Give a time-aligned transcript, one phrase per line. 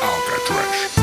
[0.00, 0.97] Alcatraz.